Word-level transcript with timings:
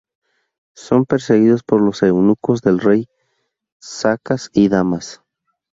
Son 0.75 1.05
perseguidos 1.05 1.61
por 1.61 1.79
los 1.79 2.01
eunucos 2.01 2.63
del 2.63 2.79
rey, 2.79 3.07
Sacas 3.79 4.49
y 4.51 4.67
Damas. 4.67 5.21